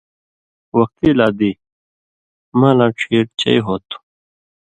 وختی 0.77 1.09
لا 1.17 1.27
دی 1.37 1.51
مالاں 2.59 2.91
ڇھیرچئی 2.99 3.57
ہوتُھو۔ 3.65 3.97